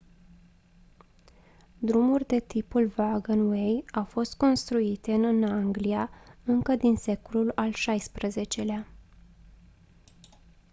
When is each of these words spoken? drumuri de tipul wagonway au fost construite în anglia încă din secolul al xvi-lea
drumuri 1.79 2.27
de 2.27 2.39
tipul 2.39 2.93
wagonway 2.97 3.85
au 3.91 4.03
fost 4.03 4.35
construite 4.37 5.13
în 5.13 5.43
anglia 5.43 6.09
încă 6.43 6.75
din 6.75 6.95
secolul 6.95 7.51
al 7.55 7.71
xvi-lea 7.71 8.87